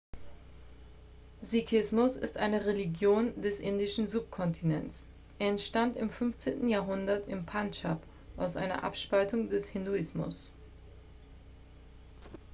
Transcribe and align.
sikhismus 1.43 2.15
ist 2.17 2.35
eine 2.39 2.65
religion 2.65 3.39
des 3.39 3.59
indischen 3.59 4.07
subkontinents 4.07 5.05
er 5.37 5.49
entstand 5.49 5.95
im 5.95 6.09
15. 6.09 6.67
jahrhundert 6.67 7.27
im 7.27 7.45
pandschab 7.45 8.01
aus 8.35 8.57
einer 8.57 8.83
abspaltung 8.83 9.51
des 9.51 9.69
hinduismus 9.69 10.49